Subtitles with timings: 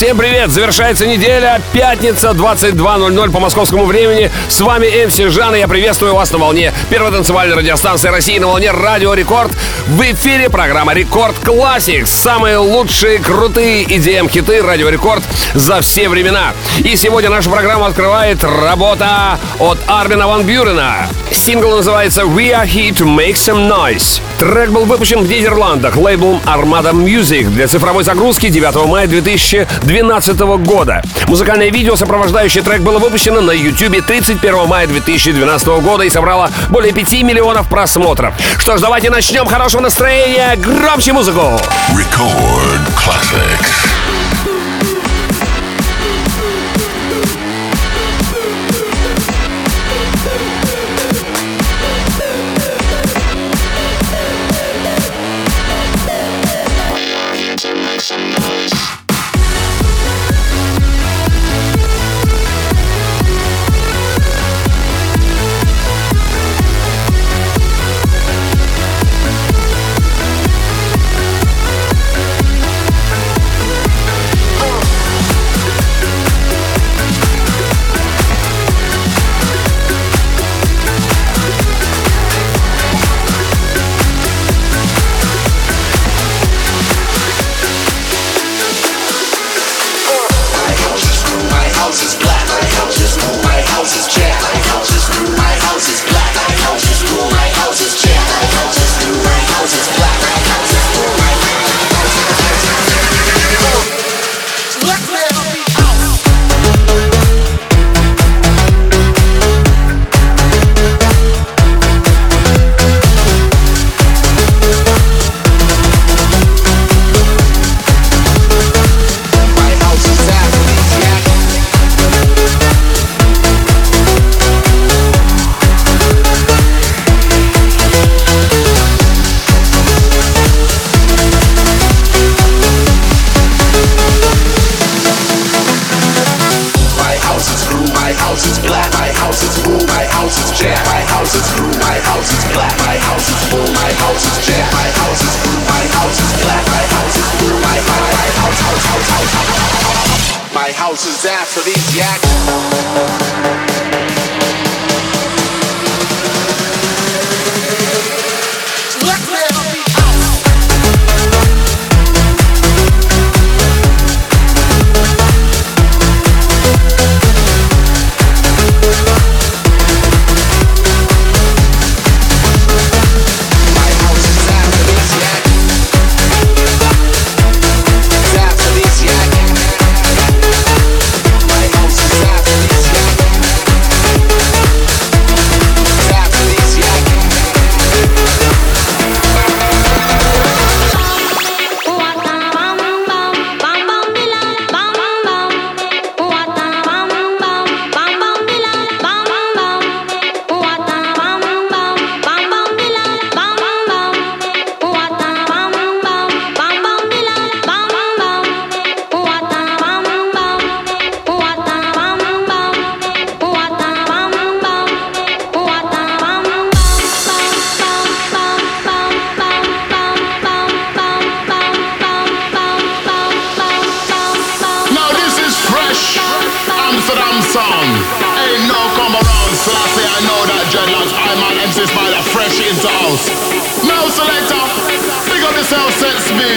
[0.00, 0.50] Всем привет!
[0.50, 4.30] Завершается неделя, пятница, 22.00 по московскому времени.
[4.48, 8.46] С вами MC Жан, и я приветствую вас на волне первой танцевальной радиостанции России на
[8.46, 9.52] волне Радио Рекорд.
[9.88, 12.06] В эфире программа Record Classics.
[12.06, 15.22] Самые лучшие, крутые EDM-хиты Радио Рекорд
[15.52, 16.54] за все времена.
[16.78, 21.08] И сегодня нашу программу открывает работа от Армина Ван Бюрена.
[21.30, 24.22] Сингл называется «We are here to make some noise».
[24.38, 29.06] Трек был выпущен в Нидерландах лейблом Armada Music для цифровой загрузки 9 мая
[29.90, 31.02] 2012 года.
[31.26, 36.92] Музыкальное видео, сопровождающее трек, было выпущено на YouTube 31 мая 2012 года и собрало более
[36.92, 38.34] 5 миллионов просмотров.
[38.58, 39.46] Что ж, давайте начнем.
[39.46, 40.54] Хорошего настроения.
[40.58, 41.60] Громче музыку.
[41.92, 44.09] Record Classics.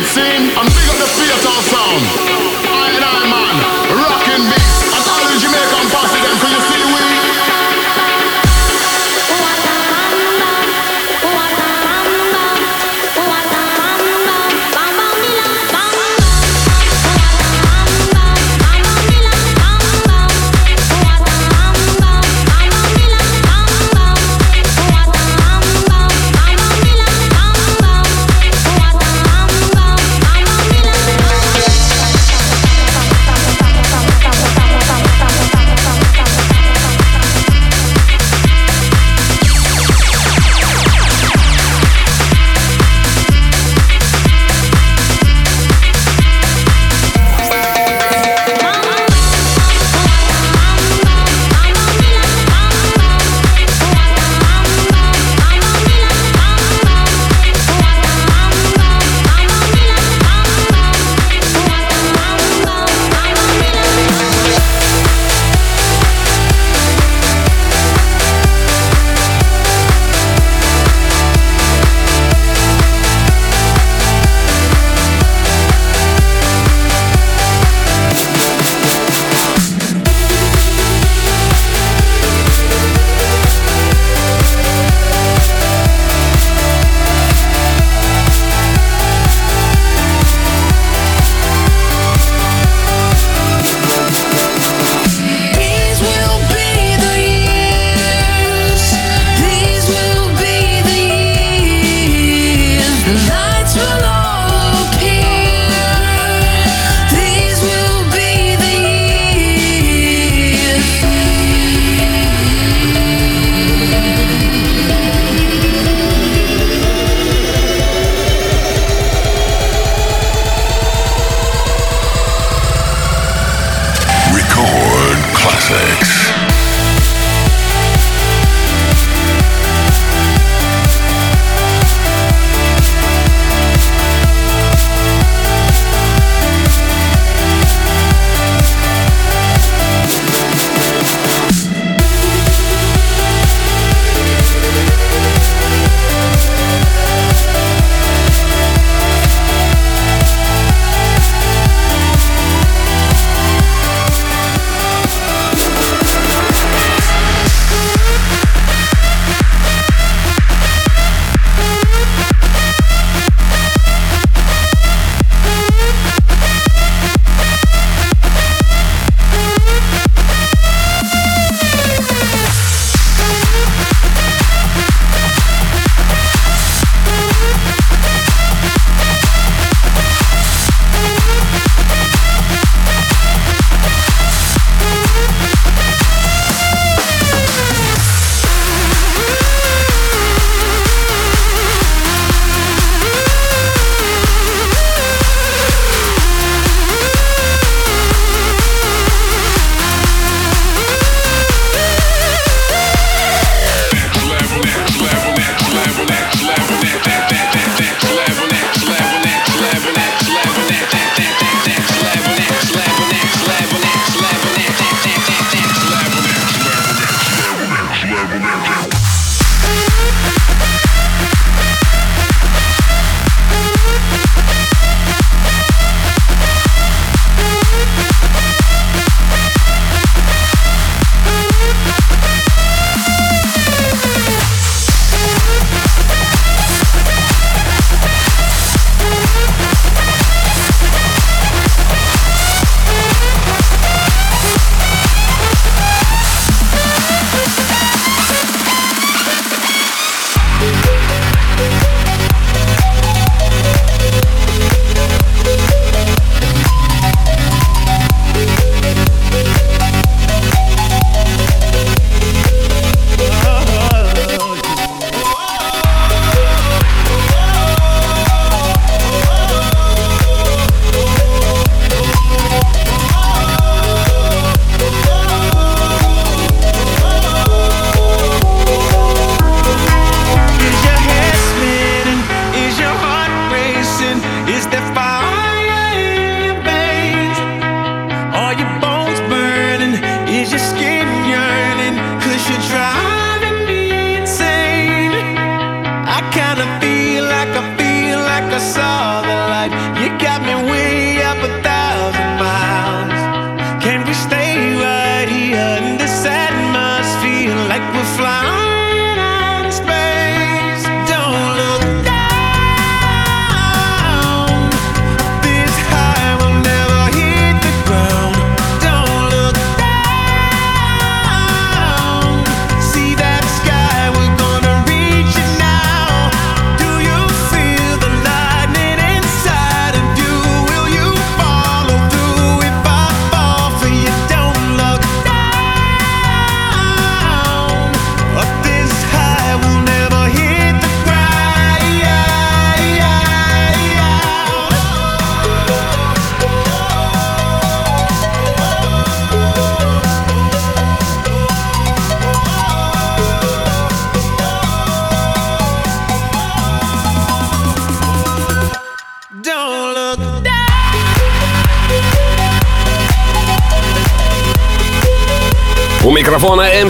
[0.05, 2.52] scene and big up the theater sound.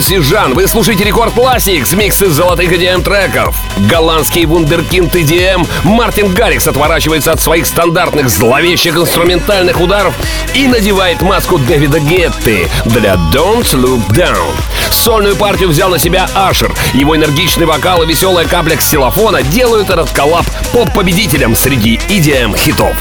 [0.03, 0.53] Микрофона MC Жан.
[0.53, 3.55] Вы слушаете Record Classics, микс из золотых EDM треков.
[3.89, 10.13] Голландский вундеркинд EDM Мартин Гаррикс отворачивается от своих стандартных зловещих инструментальных ударов
[10.53, 14.53] и надевает маску Дэвида Гетты для Don't Look Down.
[14.91, 16.73] Сольную партию взял на себя Ашер.
[16.93, 22.95] Его энергичный вокал и веселая капля ксилофона делают этот коллаб поп-победителем среди EDM-хитов.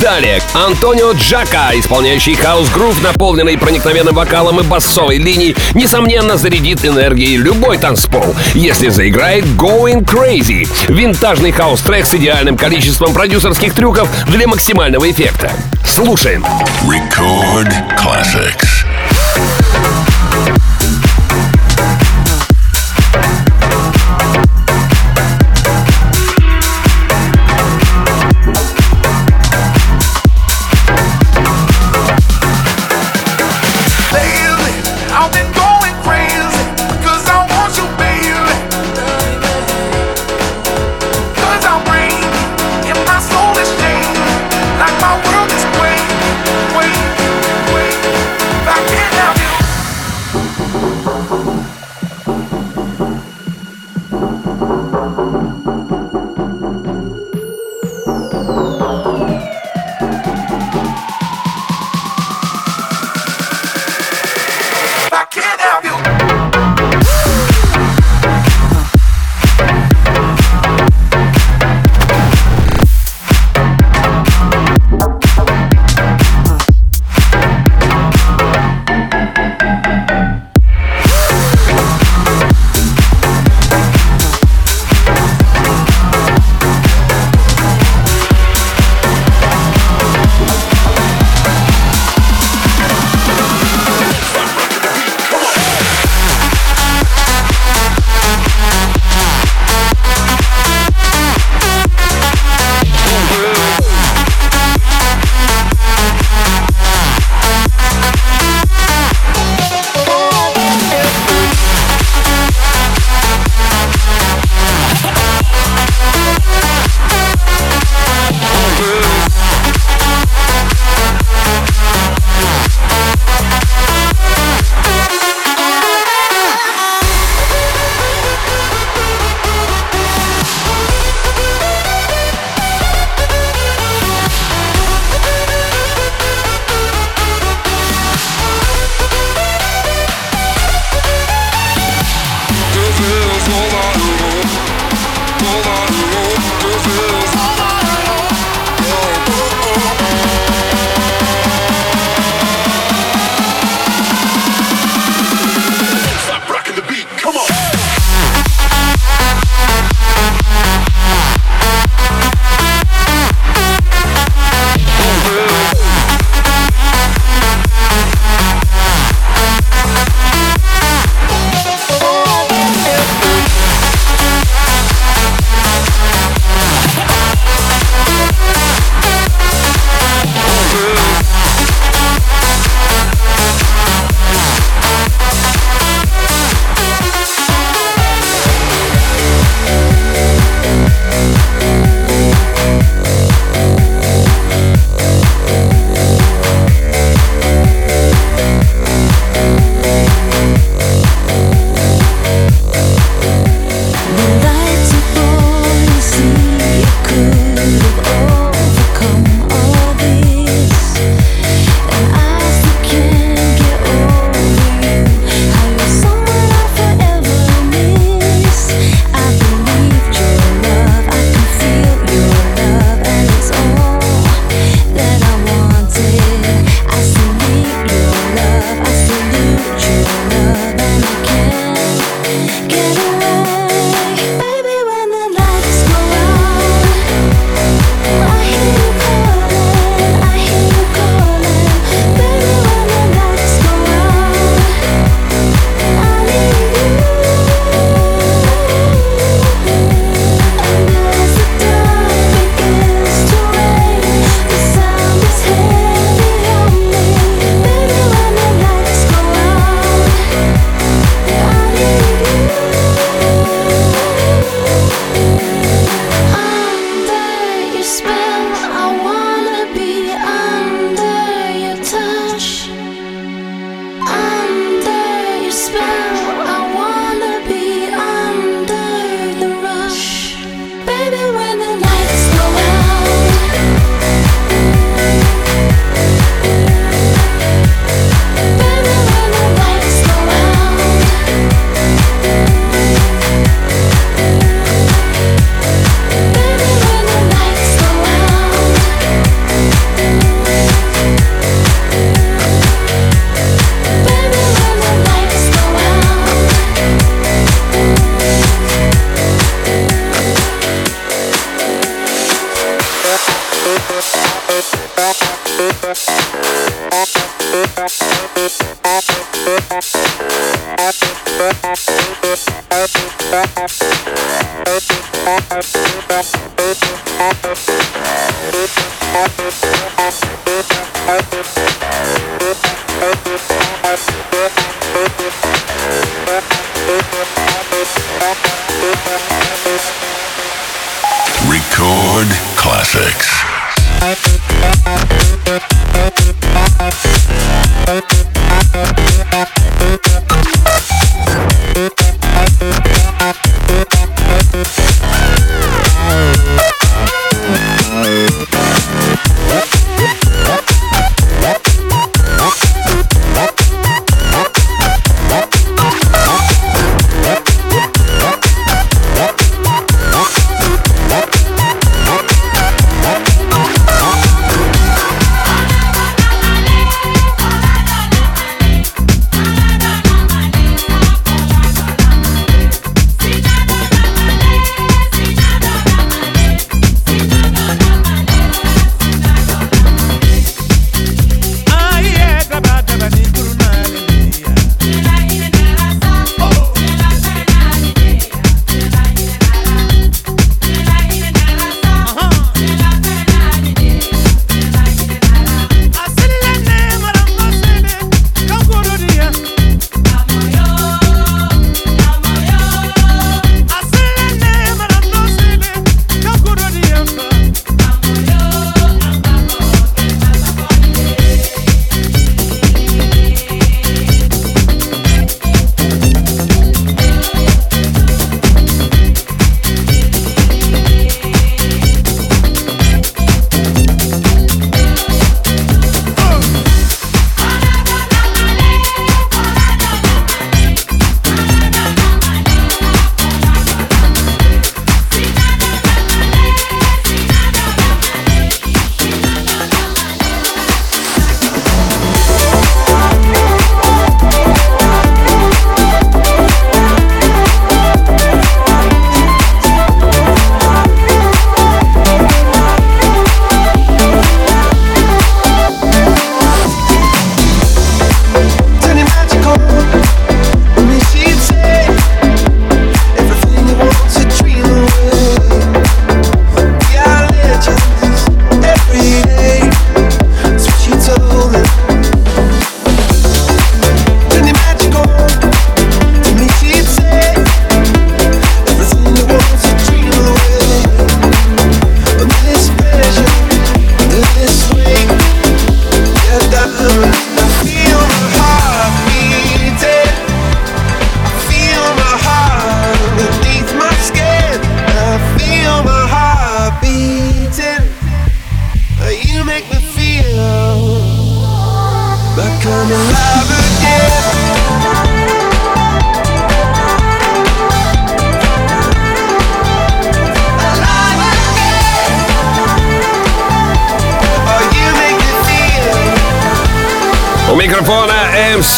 [0.00, 7.76] Далее Антонио Джака, исполняющий хаус-грув, наполненный проникновенным вокалом и басовой линией, несомненно зарядит энергией любой
[7.76, 10.66] танцпол, если заиграет Going Crazy.
[10.88, 15.52] Винтажный хаус-трек с идеальным количеством продюсерских трюков для максимального эффекта.
[15.84, 16.44] Слушаем.
[16.84, 18.79] Record Classics.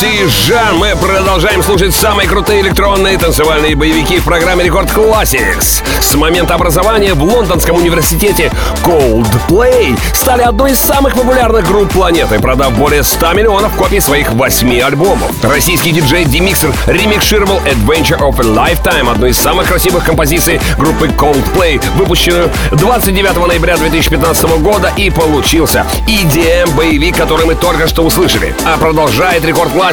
[0.02, 0.78] Жан.
[0.78, 5.80] Мы продолжаем слушать самые крутые электронные танцевальные боевики в программе Рекорд Classics.
[6.00, 8.50] С момента образования в Лондонском университете
[8.82, 14.80] Coldplay стали одной из самых популярных групп планеты, продав более 100 миллионов копий своих восьми
[14.80, 15.30] альбомов.
[15.44, 21.80] Российский диджей Демиксер ремикшировал Adventure of a Lifetime, одну из самых красивых композиций группы Coldplay,
[21.96, 28.52] выпущенную 29 ноября 2015 года и получился EDM-боевик, который мы только что услышали.
[28.64, 29.91] А продолжает Рекорд Classics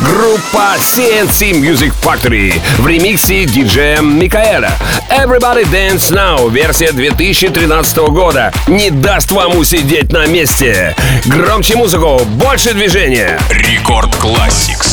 [0.00, 4.72] группа CNC Music Factory в ремиксе диджея Микаэля.
[5.10, 8.52] Everybody Dance Now, версия 2013 года.
[8.66, 10.94] Не даст вам усидеть на месте.
[11.26, 13.38] Громче музыку, больше движения.
[13.50, 14.87] Рекорд Classics.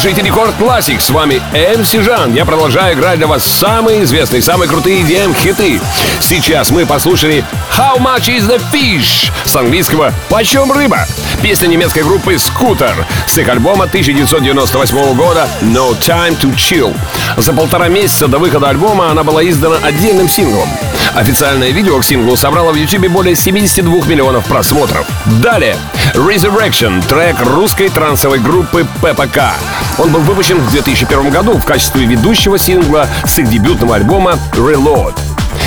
[0.00, 1.00] Слушаете Рекорд Классик.
[1.00, 1.42] С вами
[1.76, 2.32] МС Жан.
[2.32, 5.80] Я продолжаю играть для вас самые известные, самые крутые EDM-хиты.
[6.20, 7.44] Сейчас мы послушали
[7.76, 11.04] How Much Is The Fish с английского «Почем рыба?».
[11.42, 12.92] Песня немецкой группы Scooter
[13.26, 16.96] с их альбома 1998 года No Time To Chill.
[17.36, 20.68] За полтора месяца до выхода альбома она была издана отдельным синглом.
[21.16, 25.06] Официальное видео к синглу собрало в YouTube более 72 миллионов просмотров.
[25.42, 25.76] Далее
[26.14, 29.54] Resurrection, трек русской трансовой группы ППК.
[29.98, 35.14] Он был выпущен в 2001 году в качестве ведущего сингла с их дебютного альбома Reload.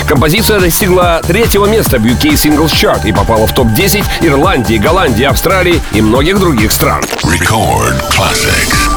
[0.06, 5.80] Композиция достигла третьего места в UK Singles Chart и попала в топ-10 Ирландии, Голландии, Австралии
[5.92, 7.02] и многих других стран.
[7.22, 8.91] Record Classics.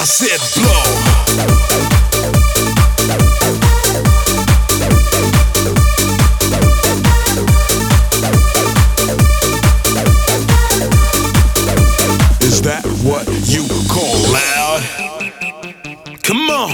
[0.00, 0.84] I said blow.
[12.46, 14.82] Is that what you call loud?
[16.22, 16.70] Come on.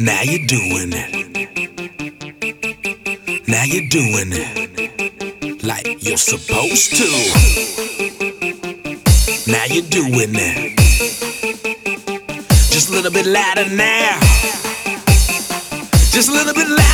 [0.00, 1.28] Now you're doing it.
[3.46, 7.57] Now you're doing it like you're supposed to.
[13.32, 14.18] Ladder now.
[16.10, 16.87] Just a little bit louder.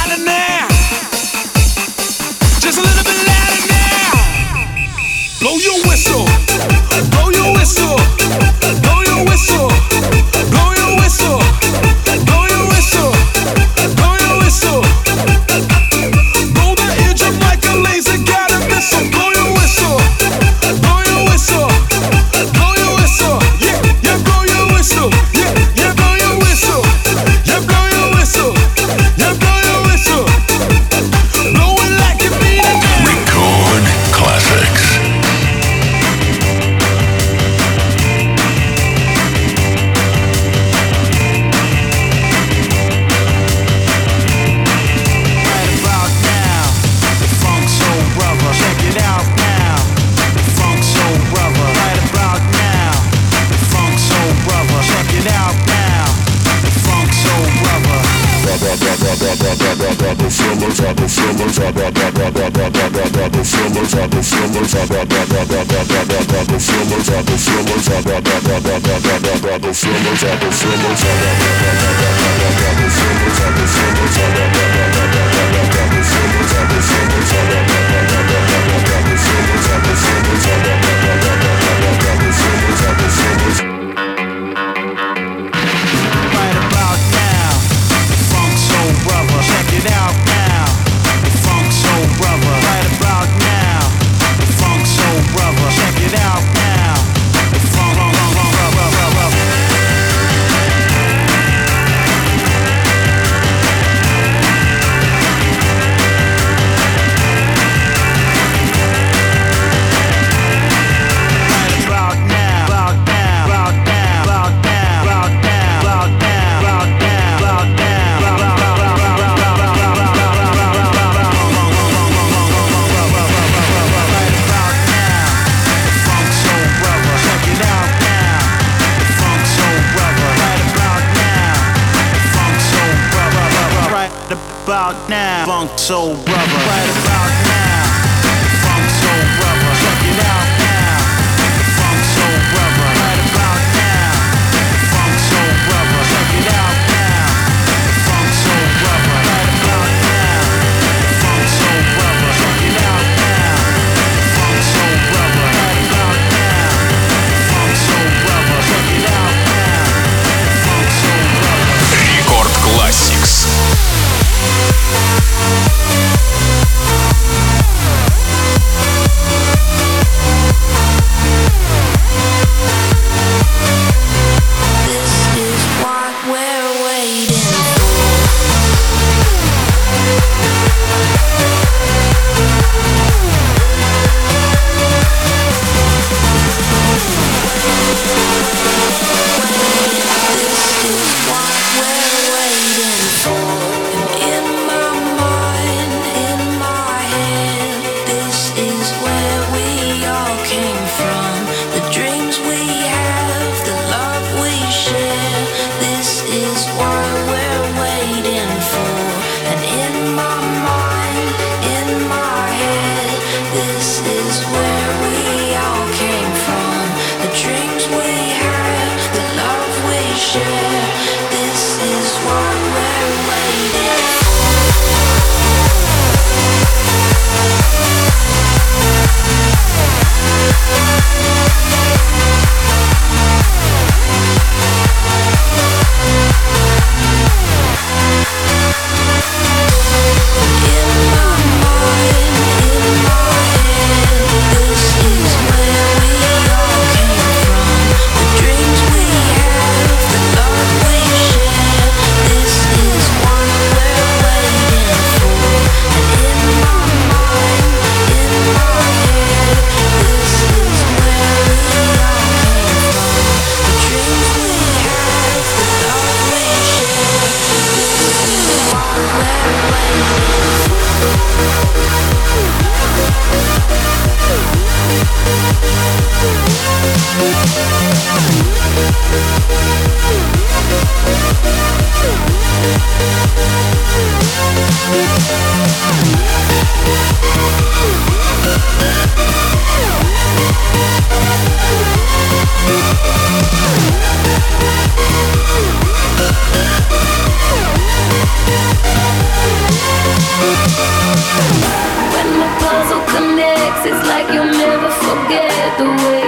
[305.78, 306.23] The way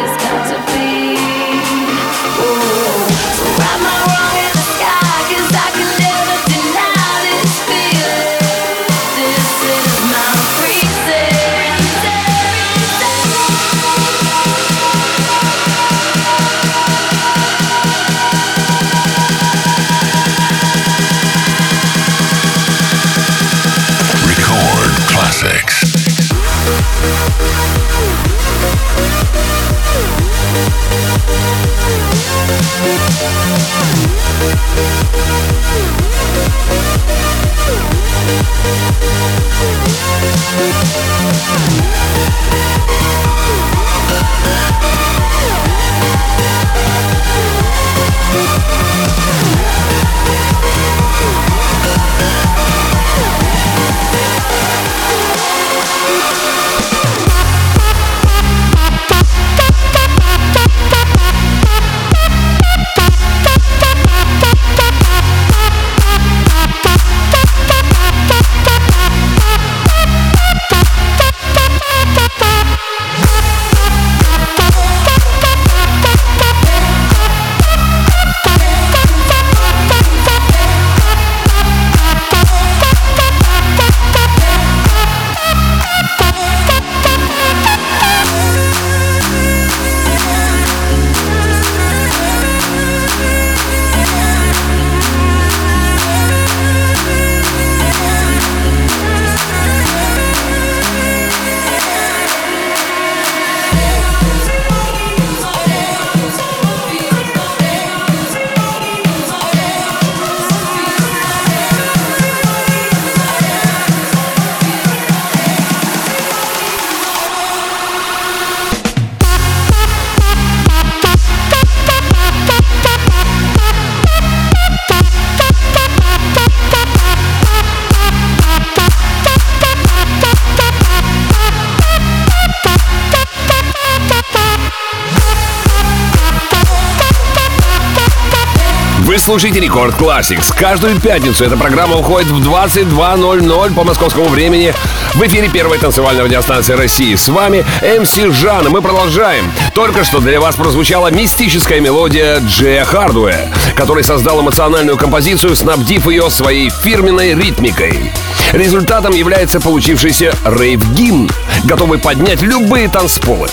[139.26, 140.54] Вы слушаете Рекорд Classics.
[140.56, 144.72] Каждую пятницу эта программа уходит в 22.00 по московскому времени
[145.14, 147.16] в эфире первой танцевальной радиостанции России.
[147.16, 149.50] С вами МС Жан, мы продолжаем.
[149.74, 156.30] Только что для вас прозвучала мистическая мелодия Джея Хардуэ, который создал эмоциональную композицию, снабдив ее
[156.30, 158.12] своей фирменной ритмикой.
[158.52, 161.28] Результатом является получившийся рейв-гимн,
[161.64, 163.48] готовый поднять любые танцполы.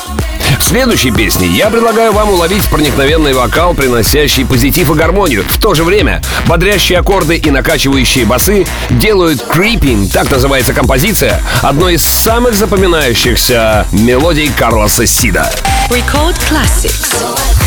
[0.64, 5.44] В следующей песне я предлагаю вам уловить проникновенный вокал, приносящий позитив и гармонию.
[5.44, 11.96] В то же время бодрящие аккорды и накачивающие басы делают «Creeping», так называется композиция, одной
[11.96, 15.52] из самых запоминающихся мелодий Карлоса Сида.
[15.90, 17.63] Record Classics.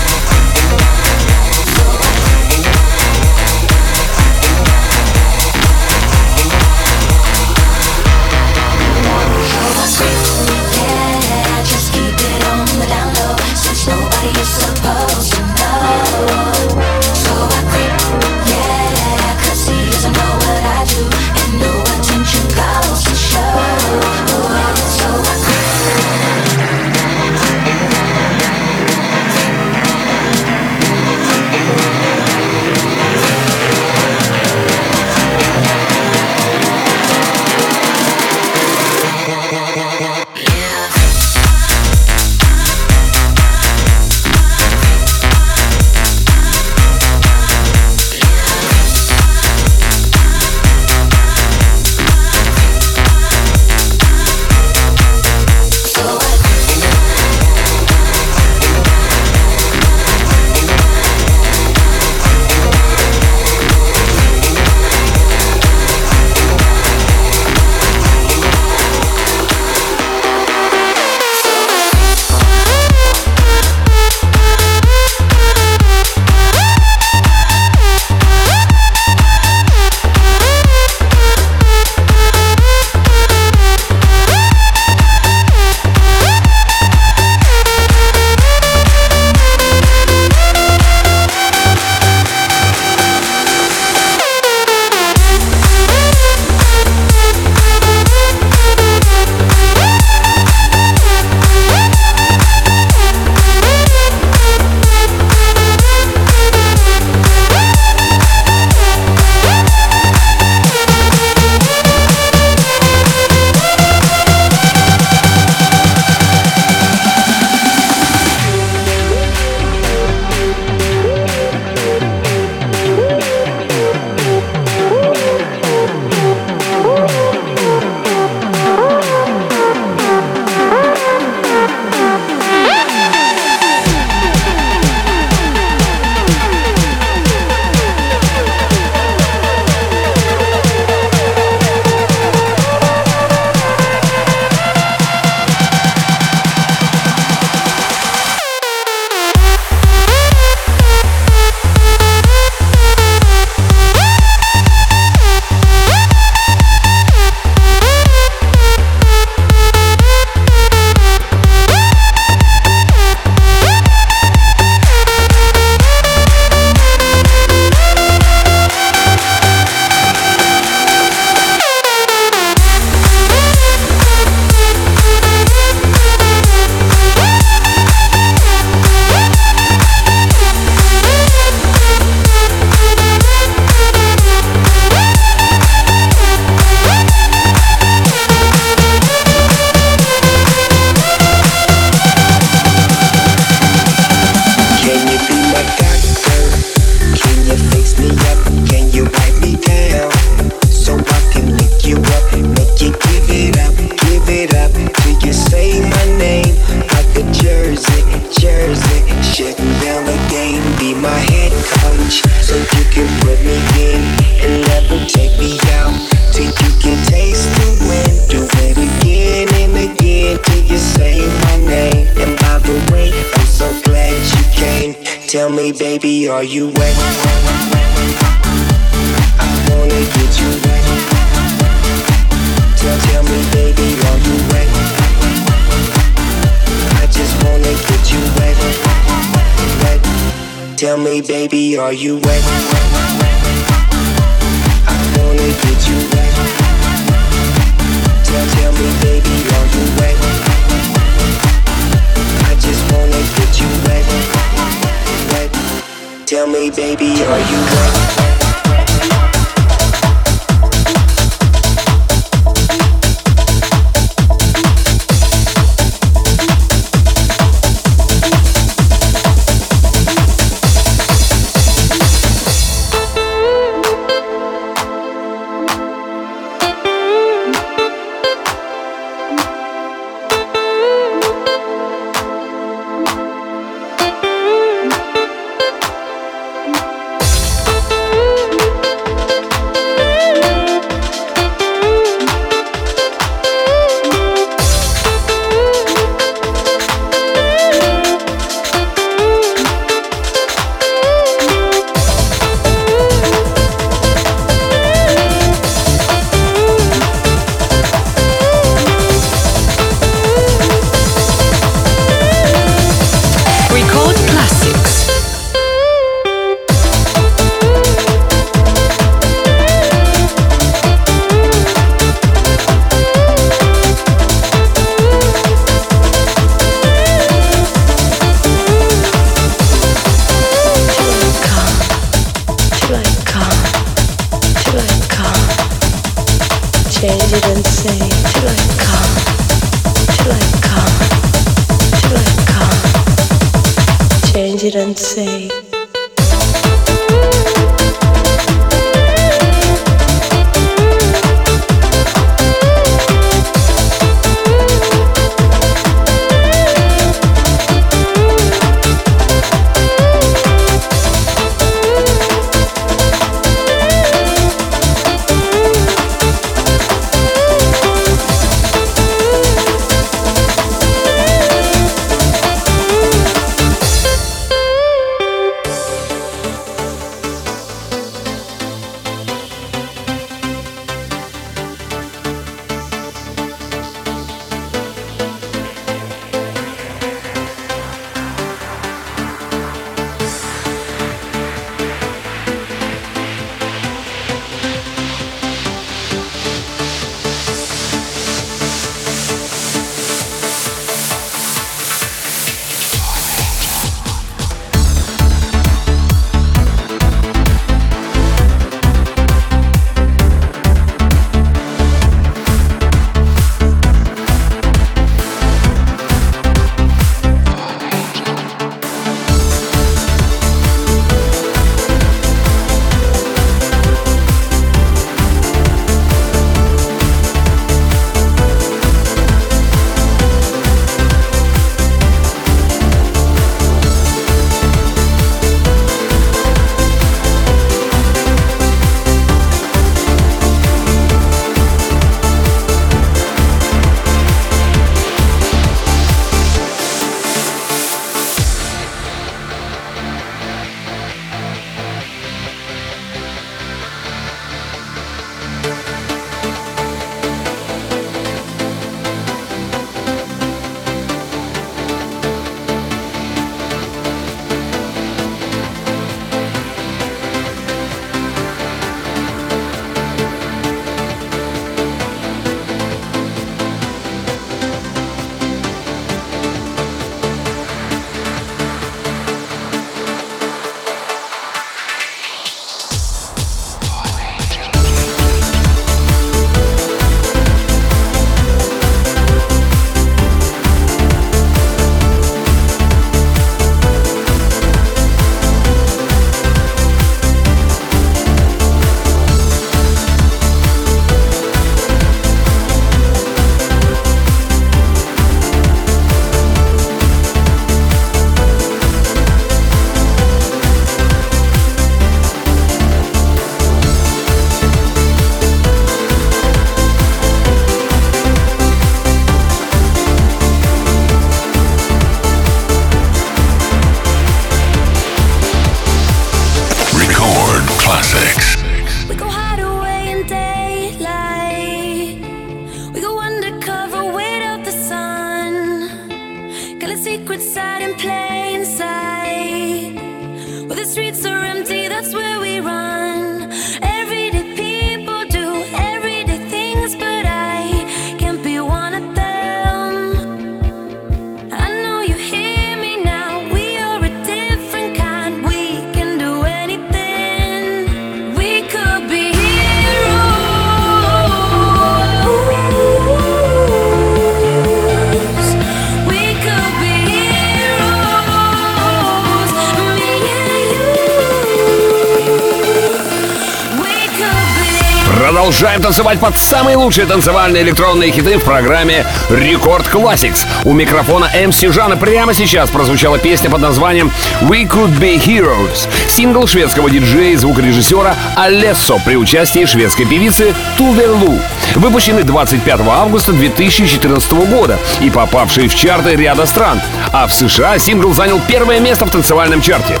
[575.94, 580.44] Танцевать под самые лучшие танцевальные электронные хиты в программе Рекорд Classics.
[580.64, 585.88] У микрофона МС Жана прямо сейчас прозвучала песня под названием We Could Be Heroes.
[586.08, 591.38] Сингл шведского диджея и звукорежиссера Алессо при участии шведской певицы Туверлу.
[591.76, 596.80] Выпущенный 25 августа 2014 года и попавший в чарты ряда стран.
[597.12, 600.00] А в США сингл занял первое место в танцевальном чарте.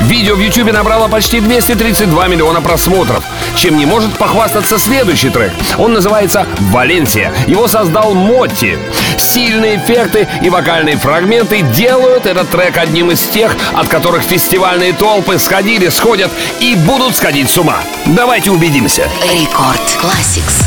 [0.00, 3.24] Видео в YouTube набрало почти 232 миллиона просмотров,
[3.56, 5.52] чем не может похвастаться следующий трек.
[5.76, 7.32] Он называется «Валенсия».
[7.46, 8.78] Его создал Мотти.
[9.16, 15.38] Сильные эффекты и вокальные фрагменты делают этот трек одним из тех, от которых фестивальные толпы
[15.38, 16.30] сходили, сходят
[16.60, 17.78] и будут сходить с ума.
[18.06, 19.08] Давайте убедимся.
[19.32, 20.64] Рекорд Classics.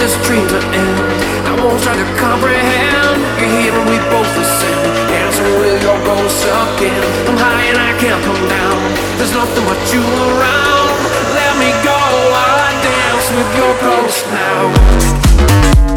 [0.00, 0.96] this dream to end.
[1.44, 3.20] I won't try to comprehend.
[3.36, 4.80] You're here and we both ascend.
[5.12, 7.04] Dancing with your ghost again.
[7.28, 8.80] I'm high and I can't come down.
[9.20, 10.88] There's nothing but you around.
[11.36, 12.00] Let me go
[12.32, 15.89] while I dance with your ghost now.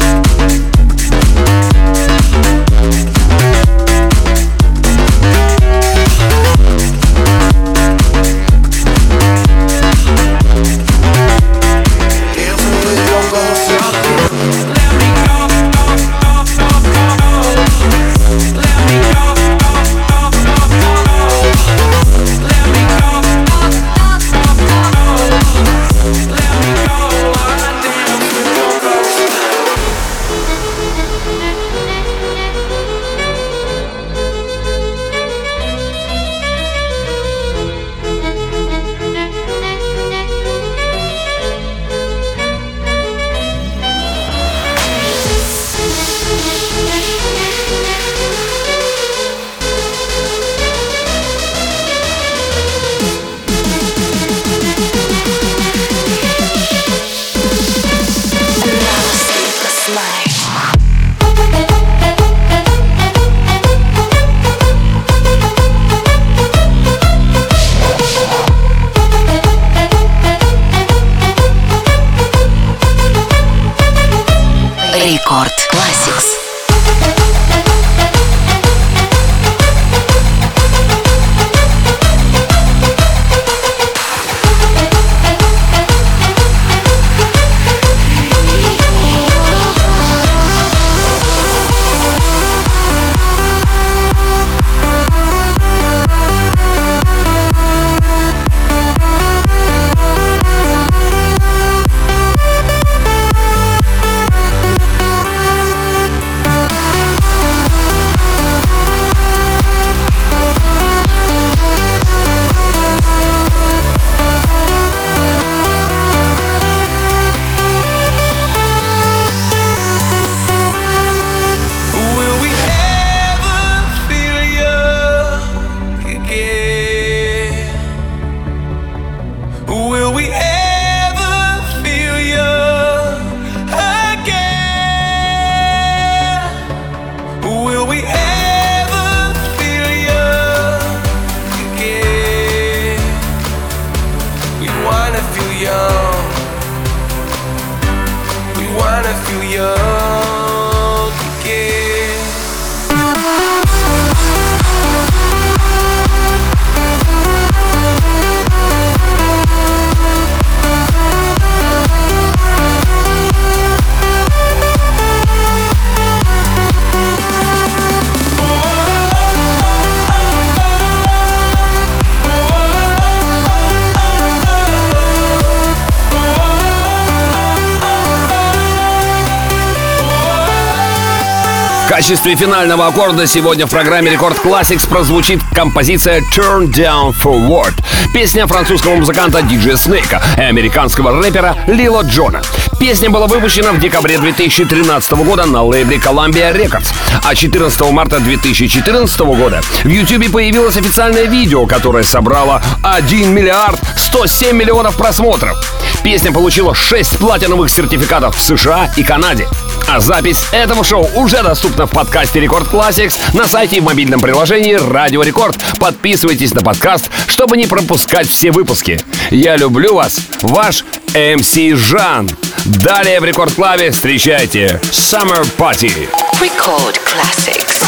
[182.04, 187.72] Качестве финального аккорда сегодня в программе Рекорд Classics прозвучит композиция Turn Down Forward.
[188.12, 192.42] Песня французского музыканта DJ Snake и американского рэпера Лила Джона.
[192.78, 196.92] Песня была выпущена в декабре 2013 года на лейбле Columbia Records.
[197.22, 204.54] А 14 марта 2014 года в YouTube появилось официальное видео, которое собрало 1 миллиард 107
[204.54, 205.56] миллионов просмотров.
[206.02, 209.48] Песня получила 6 платиновых сертификатов в США и Канаде.
[209.88, 214.20] А запись этого шоу уже доступна в подкасте Record Classics на сайте и в мобильном
[214.20, 215.56] приложении Радио Рекорд.
[215.78, 218.98] Подписывайтесь на подкаст, чтобы не пропускать все выпуски.
[219.30, 222.30] Я люблю вас, ваш MC Жан.
[222.64, 226.08] Далее в Рекорд Клабе встречайте Summer Party.
[226.40, 227.84] Record Classics.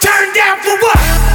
[0.00, 1.25] Turn down for what?